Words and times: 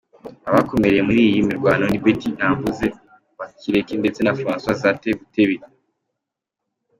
Abakomerekeye 0.49 1.05
muri 1.07 1.19
iyi 1.29 1.47
mirwano 1.49 1.83
ni 1.87 1.97
Betty 2.03 2.27
Nambooze 2.37 2.87
Bakireke 3.39 3.93
ndetse 4.01 4.19
na 4.21 4.35
Francis 4.39 4.77
Zaake 4.81 5.09
Butebi. 5.19 5.57